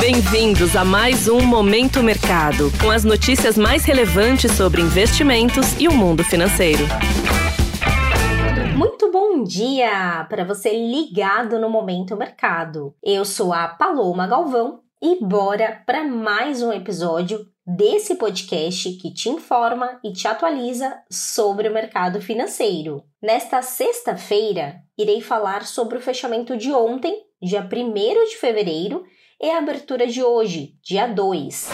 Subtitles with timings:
[0.00, 5.92] Bem-vindos a mais um Momento Mercado, com as notícias mais relevantes sobre investimentos e o
[5.92, 6.84] mundo financeiro.
[8.76, 12.94] Muito bom dia para você ligado no Momento Mercado.
[13.02, 19.28] Eu sou a Paloma Galvão e bora para mais um episódio desse podcast que te
[19.28, 23.02] informa e te atualiza sobre o mercado financeiro.
[23.20, 29.04] Nesta sexta-feira, irei falar sobre o fechamento de ontem, dia 1 de fevereiro,
[29.40, 31.68] e a abertura de hoje, dia 2.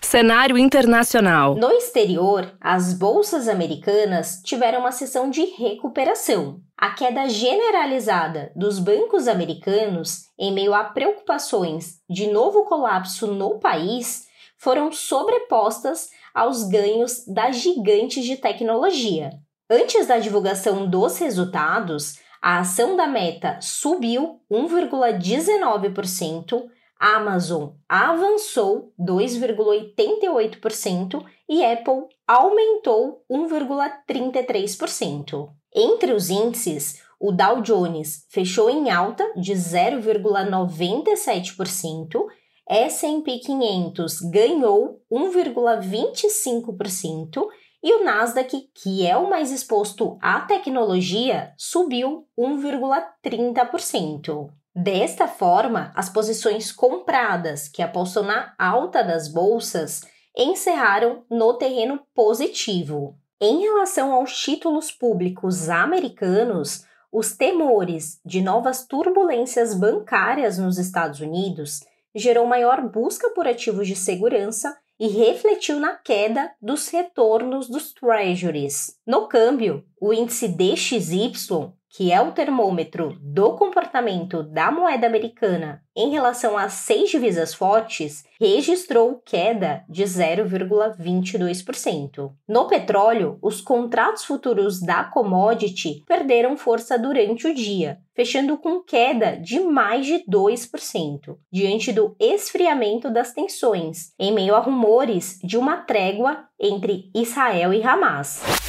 [0.00, 1.54] Cenário internacional.
[1.54, 6.60] No exterior, as bolsas americanas tiveram uma sessão de recuperação.
[6.76, 14.26] A queda generalizada dos bancos americanos, em meio a preocupações de novo colapso no país,
[14.58, 19.30] foram sobrepostas aos ganhos das gigantes de tecnologia.
[19.70, 26.68] Antes da divulgação dos resultados, a ação da Meta subiu 1,19%,
[27.02, 35.48] Amazon avançou 2,88% e Apple aumentou 1,33%.
[35.74, 42.24] Entre os índices, o Dow Jones fechou em alta de 0,97%,
[42.68, 47.48] S&P 500 ganhou 1,25%
[47.82, 54.52] e o Nasdaq, que é o mais exposto à tecnologia, subiu 1,30%.
[54.74, 60.00] Desta forma, as posições compradas que apostam na alta das bolsas
[60.36, 63.14] encerraram no terreno positivo.
[63.38, 71.80] Em relação aos títulos públicos americanos, os temores de novas turbulências bancárias nos Estados Unidos
[72.14, 78.96] gerou maior busca por ativos de segurança e refletiu na queda dos retornos dos treasuries.
[79.06, 86.10] No câmbio, o índice DXY que é o termômetro do comportamento da moeda americana em
[86.10, 92.32] relação às seis divisas fortes, registrou queda de 0,22%.
[92.48, 99.36] No petróleo, os contratos futuros da commodity perderam força durante o dia, fechando com queda
[99.36, 105.76] de mais de 2%, diante do esfriamento das tensões, em meio a rumores de uma
[105.76, 108.61] trégua entre Israel e Hamas.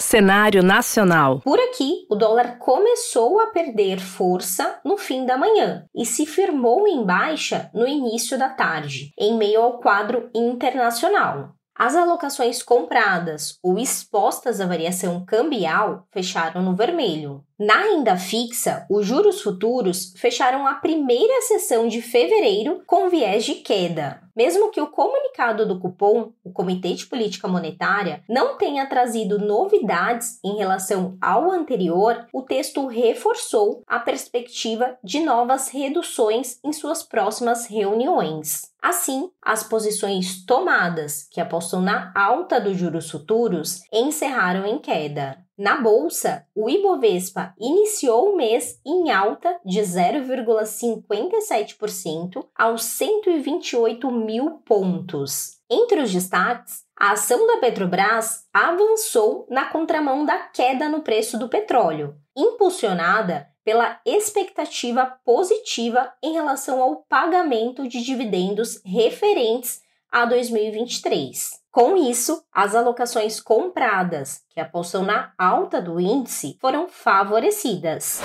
[0.00, 1.40] Cenário nacional.
[1.40, 6.88] Por aqui, o dólar começou a perder força no fim da manhã e se firmou
[6.88, 11.50] em baixa no início da tarde, em meio ao quadro internacional.
[11.76, 17.44] As alocações compradas ou expostas à variação cambial fecharam no vermelho.
[17.60, 23.56] Na renda fixa, os juros futuros fecharam a primeira sessão de fevereiro com viés de
[23.56, 24.22] queda.
[24.34, 30.38] Mesmo que o comunicado do cupom, o Comitê de Política Monetária, não tenha trazido novidades
[30.42, 37.66] em relação ao anterior, o texto reforçou a perspectiva de novas reduções em suas próximas
[37.66, 38.70] reuniões.
[38.80, 45.44] Assim, as posições tomadas, que apostam na alta dos juros futuros, encerraram em queda.
[45.60, 55.60] Na bolsa, o Ibovespa iniciou o mês em alta de 0,57% aos 128 mil pontos.
[55.68, 61.46] Entre os destaques, a ação da Petrobras avançou na contramão da queda no preço do
[61.46, 71.60] petróleo, impulsionada pela expectativa positiva em relação ao pagamento de dividendos referentes a 2023.
[71.70, 78.20] Com isso, as alocações compradas, que apostam na alta do índice, foram favorecidas.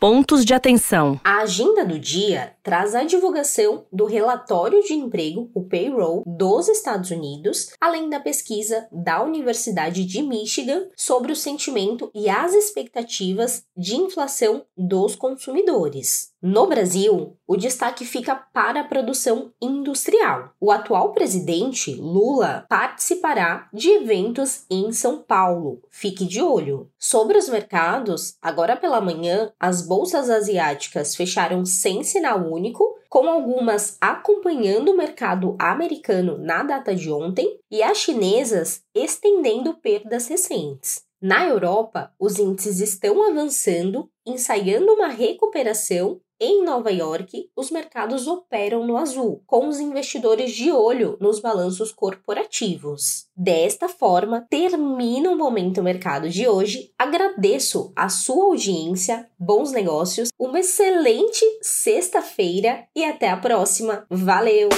[0.00, 1.20] Pontos de atenção.
[1.22, 7.10] A agenda do dia traz a divulgação do relatório de emprego, o payroll, dos Estados
[7.10, 13.94] Unidos, além da pesquisa da Universidade de Michigan sobre o sentimento e as expectativas de
[13.94, 16.29] inflação dos consumidores.
[16.42, 20.54] No Brasil, o destaque fica para a produção industrial.
[20.58, 25.82] O atual presidente, Lula, participará de eventos em São Paulo.
[25.90, 26.90] Fique de olho.
[26.98, 33.98] Sobre os mercados, agora pela manhã, as bolsas asiáticas fecharam sem sinal único, com algumas
[34.00, 41.02] acompanhando o mercado americano na data de ontem e as chinesas estendendo perdas recentes.
[41.20, 48.86] Na Europa, os índices estão avançando, ensaiando uma recuperação em Nova York, os mercados operam
[48.86, 53.26] no azul, com os investidores de olho nos balanços corporativos.
[53.36, 56.92] Desta forma, termina o Momento Mercado de hoje.
[56.98, 64.06] Agradeço a sua audiência, bons negócios, uma excelente sexta-feira e até a próxima.
[64.08, 64.70] Valeu!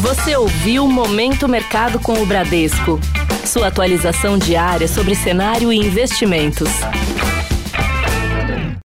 [0.00, 2.98] Você ouviu Momento Mercado com o Bradesco.
[3.44, 6.68] Sua atualização diária sobre cenário e investimentos.